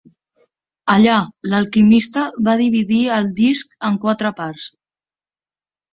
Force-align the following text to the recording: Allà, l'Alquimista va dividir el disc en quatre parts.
Allà, 0.93 1.17
l'Alquimista 1.51 2.25
va 2.49 2.57
dividir 2.63 2.99
el 3.19 3.31
disc 3.41 3.77
en 3.91 4.03
quatre 4.07 4.33
parts. 4.41 4.69